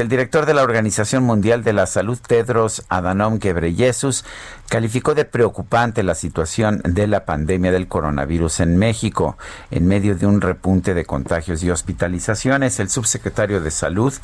[0.00, 4.24] El director de la Organización Mundial de la Salud, Tedros Adhanom Ghebreyesus,
[4.70, 9.36] calificó de preocupante la situación de la pandemia del coronavirus en México
[9.70, 12.80] en medio de un repunte de contagios y hospitalizaciones.
[12.80, 14.14] El subsecretario de Salud,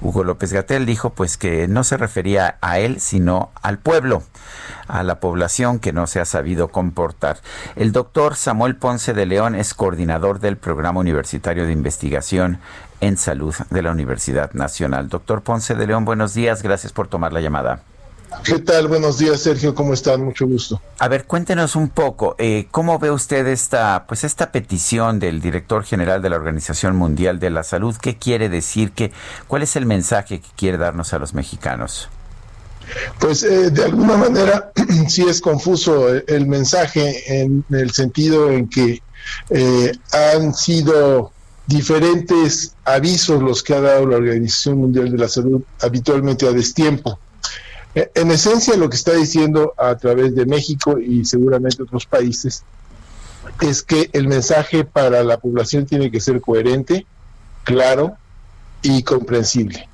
[0.00, 4.22] Hugo López Gatel, dijo pues que no se refería a él, sino al pueblo,
[4.86, 7.38] a la población que no se ha sabido comportar.
[7.74, 12.60] El doctor Samuel Ponce de León es coordinador del Programa Universitario de Investigación
[13.06, 15.08] en Salud de la Universidad Nacional.
[15.08, 17.82] Doctor Ponce de León, buenos días, gracias por tomar la llamada.
[18.42, 18.88] ¿Qué tal?
[18.88, 19.74] Buenos días, Sergio.
[19.74, 20.24] ¿Cómo están?
[20.24, 20.80] Mucho gusto.
[20.98, 25.84] A ver, cuéntenos un poco, eh, ¿cómo ve usted esta, pues esta petición del director
[25.84, 27.94] general de la Organización Mundial de la Salud?
[28.00, 28.92] ¿Qué quiere decir?
[28.92, 29.12] ¿Qué,
[29.46, 32.08] ¿Cuál es el mensaje que quiere darnos a los mexicanos?
[33.20, 34.72] Pues eh, de alguna manera
[35.08, 39.00] sí es confuso el mensaje en el sentido en que
[39.50, 41.33] eh, han sido
[41.66, 47.18] diferentes avisos los que ha dado la Organización Mundial de la Salud habitualmente a destiempo.
[47.94, 52.64] Eh, en esencia, lo que está diciendo a través de México y seguramente otros países
[53.60, 57.06] es que el mensaje para la población tiene que ser coherente,
[57.62, 58.16] claro
[58.82, 59.88] y comprensible.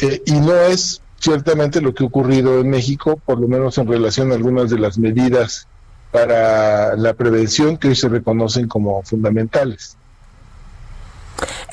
[0.00, 3.86] Eh, y no es ciertamente lo que ha ocurrido en México, por lo menos en
[3.86, 5.66] relación a algunas de las medidas
[6.10, 9.96] para la prevención que hoy se reconocen como fundamentales.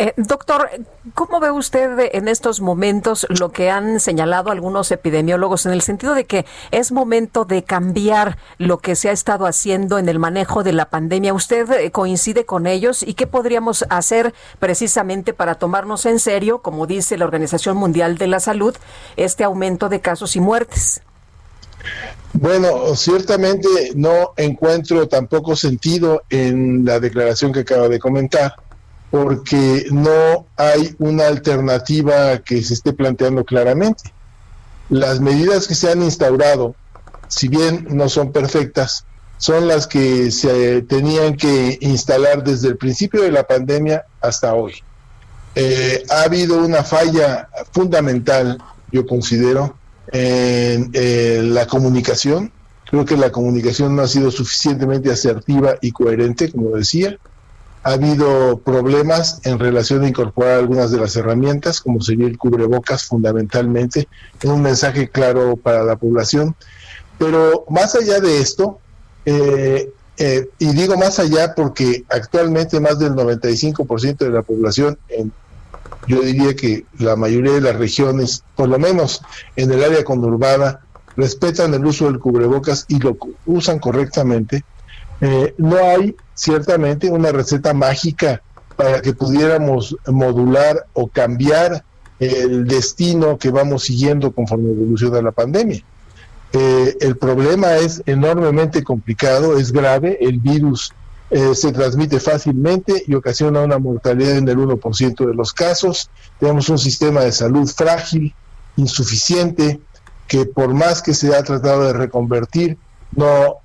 [0.01, 0.69] Eh, doctor,
[1.13, 6.13] ¿cómo ve usted en estos momentos lo que han señalado algunos epidemiólogos en el sentido
[6.13, 10.63] de que es momento de cambiar lo que se ha estado haciendo en el manejo
[10.63, 11.33] de la pandemia?
[11.33, 16.87] ¿Usted eh, coincide con ellos y qué podríamos hacer precisamente para tomarnos en serio, como
[16.87, 18.77] dice la Organización Mundial de la Salud,
[19.17, 21.01] este aumento de casos y muertes?
[22.31, 28.55] Bueno, ciertamente no encuentro tampoco sentido en la declaración que acaba de comentar
[29.11, 34.13] porque no hay una alternativa que se esté planteando claramente.
[34.89, 36.75] Las medidas que se han instaurado,
[37.27, 39.05] si bien no son perfectas,
[39.37, 44.73] son las que se tenían que instalar desde el principio de la pandemia hasta hoy.
[45.55, 48.61] Eh, ha habido una falla fundamental,
[48.91, 49.77] yo considero,
[50.11, 52.51] en, en la comunicación.
[52.89, 57.17] Creo que la comunicación no ha sido suficientemente asertiva y coherente, como decía
[57.83, 63.05] ha habido problemas en relación a incorporar algunas de las herramientas, como sería el cubrebocas
[63.05, 64.07] fundamentalmente,
[64.41, 66.55] en un mensaje claro para la población.
[67.17, 68.79] Pero más allá de esto,
[69.25, 75.31] eh, eh, y digo más allá porque actualmente más del 95% de la población, en,
[76.07, 79.21] yo diría que la mayoría de las regiones, por lo menos
[79.55, 80.81] en el área conurbada,
[81.15, 84.63] respetan el uso del cubrebocas y lo usan correctamente,
[85.21, 88.41] eh, no hay ciertamente una receta mágica
[88.75, 91.83] para que pudiéramos modular o cambiar
[92.19, 95.83] el destino que vamos siguiendo conforme evoluciona la pandemia.
[96.51, 100.93] Eh, el problema es enormemente complicado, es grave, el virus
[101.29, 106.09] eh, se transmite fácilmente y ocasiona una mortalidad en el 1% de los casos.
[106.39, 108.33] Tenemos un sistema de salud frágil,
[108.77, 109.79] insuficiente,
[110.27, 112.77] que por más que se ha tratado de reconvertir,
[113.15, 113.57] no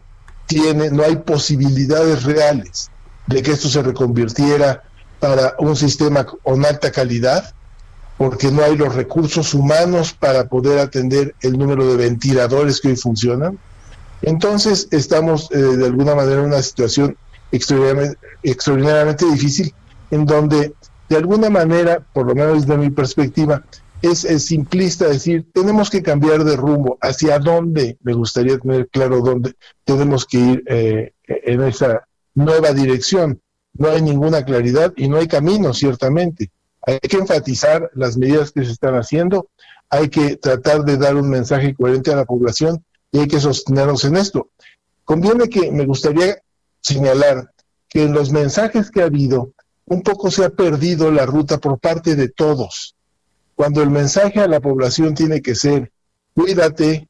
[0.46, 2.90] tiene, no hay posibilidades reales
[3.26, 4.82] de que esto se reconvirtiera
[5.20, 7.54] para un sistema con alta calidad,
[8.18, 12.96] porque no hay los recursos humanos para poder atender el número de ventiladores que hoy
[12.96, 13.58] funcionan.
[14.22, 17.16] Entonces estamos eh, de alguna manera en una situación
[17.50, 19.74] extraordinariamente, extraordinariamente difícil,
[20.10, 20.74] en donde
[21.08, 23.62] de alguna manera, por lo menos desde mi perspectiva,
[24.10, 29.54] es, simplista decir, tenemos que cambiar de rumbo, hacia dónde, me gustaría tener claro dónde
[29.84, 33.40] tenemos que ir eh, en esa nueva dirección.
[33.72, 36.50] No hay ninguna claridad y no hay camino, ciertamente.
[36.86, 39.48] Hay que enfatizar las medidas que se están haciendo,
[39.88, 44.04] hay que tratar de dar un mensaje coherente a la población y hay que sostenernos
[44.04, 44.50] en esto.
[45.04, 46.38] Conviene que me gustaría
[46.80, 47.50] señalar
[47.88, 49.52] que en los mensajes que ha habido,
[49.86, 52.93] un poco se ha perdido la ruta por parte de todos
[53.54, 55.92] cuando el mensaje a la población tiene que ser,
[56.34, 57.08] cuídate,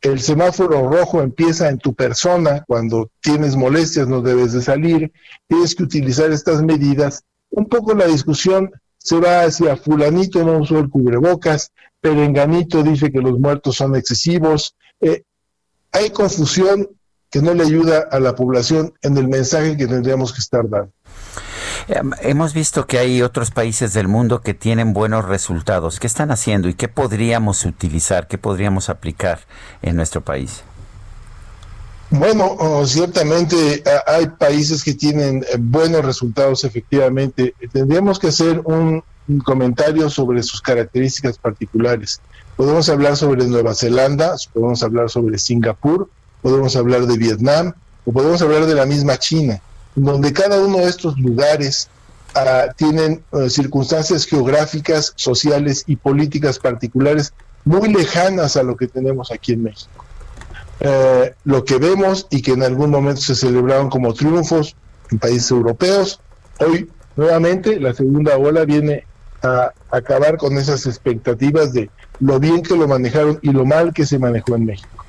[0.00, 5.12] el semáforo rojo empieza en tu persona, cuando tienes molestias no debes de salir,
[5.46, 10.78] tienes que utilizar estas medidas, un poco la discusión se va hacia fulanito no usó
[10.78, 14.76] el cubrebocas, perenganito dice que los muertos son excesivos.
[15.00, 15.22] Eh,
[15.90, 16.88] hay confusión
[17.30, 20.92] que no le ayuda a la población en el mensaje que tendríamos que estar dando.
[21.88, 25.98] Em, hemos visto que hay otros países del mundo que tienen buenos resultados.
[26.00, 29.40] ¿Qué están haciendo y qué podríamos utilizar, qué podríamos aplicar
[29.82, 30.62] en nuestro país?
[32.14, 37.54] Bueno, ciertamente hay países que tienen eh, buenos resultados, efectivamente.
[37.72, 39.02] Tendríamos que hacer un,
[39.44, 42.20] comentario sobre sus características particulares.
[42.56, 46.10] Podemos hablar sobre Nueva Zelanda, podemos hablar sobre Singapur,
[46.42, 47.72] podemos hablar de Vietnam
[48.04, 49.62] o podemos hablar de la misma China,
[49.94, 51.88] donde cada uno de estos lugares
[52.34, 57.32] ah, tienen eh, circunstancias geográficas, sociales y políticas particulares
[57.64, 60.04] muy lejanas a lo que tenemos aquí en México.
[60.80, 64.74] Eh, lo que vemos y que en algún momento se celebraron como triunfos
[65.10, 66.20] en países europeos,
[66.58, 69.06] hoy nuevamente la segunda ola viene
[69.42, 71.90] a acabar con esas expectativas de
[72.20, 75.01] lo bien que lo manejaron y lo mal que se manejó en México.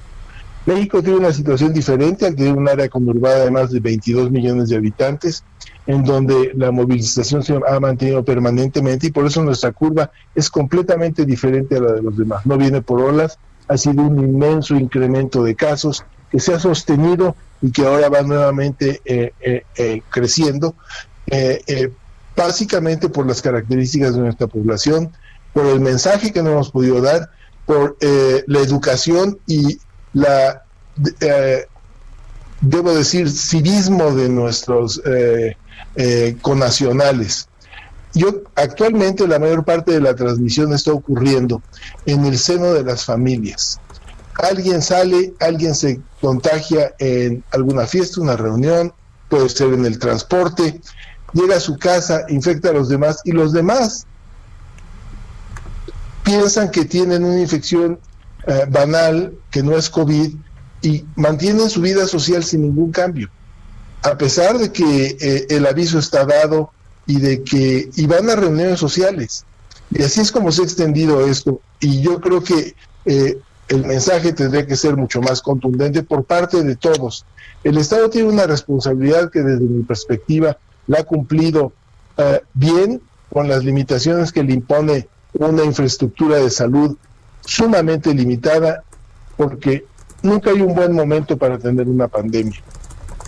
[0.66, 4.70] México tiene una situación diferente al tener un área conurbada de más de 22 millones
[4.70, 5.44] de habitantes,
[5.86, 11.26] en donde la movilización se ha mantenido permanentemente y por eso nuestra curva es completamente
[11.26, 12.46] diferente a la de los demás.
[12.46, 13.38] No viene por olas,
[13.68, 18.22] ha sido un inmenso incremento de casos que se ha sostenido y que ahora va
[18.22, 20.76] nuevamente eh, eh, eh, creciendo,
[22.36, 25.12] básicamente por las características de nuestra población,
[25.54, 27.30] por el mensaje que no hemos podido dar,
[27.66, 29.80] por la educación y
[30.14, 30.64] la,
[32.62, 35.02] debo decir, civismo de nuestros
[36.42, 37.48] conacionales.
[38.16, 41.64] Yo actualmente la mayor parte de la transmisión está ocurriendo
[42.06, 43.80] en el seno de las familias.
[44.36, 48.94] Alguien sale, alguien se contagia en alguna fiesta, una reunión,
[49.30, 50.80] puede ser en el transporte,
[51.34, 54.06] llega a su casa, infecta a los demás y los demás
[56.24, 58.00] piensan que tienen una infección
[58.46, 60.34] eh, banal, que no es COVID,
[60.82, 63.30] y mantienen su vida social sin ningún cambio.
[64.02, 66.72] A pesar de que eh, el aviso está dado,
[67.06, 69.46] y de que iban a reuniones sociales.
[69.92, 71.60] Y así es como se ha extendido esto.
[71.82, 72.76] Y yo creo que
[73.06, 73.38] eh,
[73.68, 77.26] el mensaje tendría que ser mucho más contundente por parte de todos.
[77.64, 80.58] El Estado tiene una responsabilidad que desde mi perspectiva
[80.88, 81.74] la ha cumplido
[82.54, 83.02] bien
[83.32, 86.96] con las limitaciones que le impone una infraestructura de salud
[87.46, 88.84] sumamente limitada,
[89.38, 89.86] porque
[90.22, 92.62] nunca hay un buen momento para tener una pandemia.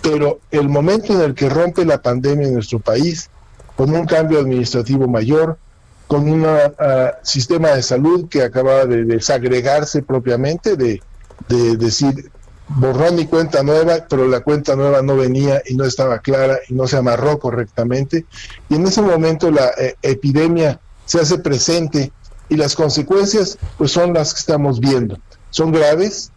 [0.02, 3.28] Pero el momento en el que rompe la pandemia en nuestro país
[3.76, 5.58] con un cambio administrativo mayor,
[6.06, 11.00] con un ah, sistema de salud que acababa de desagregarse propiamente, de,
[11.48, 12.30] decir
[12.68, 16.74] borrón y cuenta nueva, pero la cuenta nueva no venía y no estaba clara y
[16.74, 18.24] no se amarró correctamente.
[18.68, 22.10] Y en ese momento la eh, epidemia se hace presente
[22.48, 25.18] y las consecuencias pues son las que estamos viendo.
[25.50, 26.30] Son graves,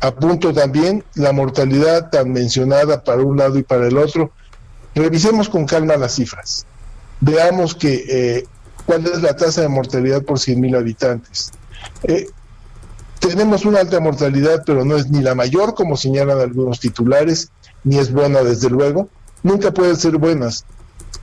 [0.00, 4.32] a punto también la mortalidad tan mencionada para un lado y para el otro.
[4.94, 6.66] Revisemos con calma las cifras
[7.20, 8.46] veamos que eh,
[8.86, 11.50] cuál es la tasa de mortalidad por 100.000 habitantes.
[12.04, 12.28] Eh,
[13.18, 17.50] tenemos una alta mortalidad, pero no es ni la mayor, como señalan algunos titulares,
[17.84, 19.08] ni es buena, desde luego.
[19.42, 20.64] Nunca pueden ser buenas.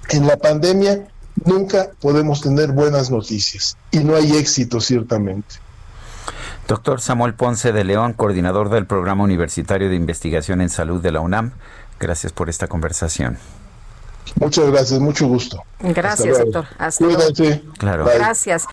[0.09, 1.07] En la pandemia
[1.43, 5.55] nunca podemos tener buenas noticias y no hay éxito, ciertamente.
[6.67, 11.19] Doctor Samuel Ponce de León, coordinador del Programa Universitario de Investigación en Salud de la
[11.19, 11.51] UNAM,
[11.99, 13.37] gracias por esta conversación.
[14.39, 15.63] Muchas gracias, mucho gusto.
[15.79, 16.65] Gracias, doctor.
[16.79, 17.05] Hasta
[17.77, 18.05] Claro.
[18.05, 18.65] Gracias.